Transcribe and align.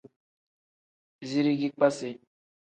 Zirigi 1.27 1.69
kpasi. 1.75 2.09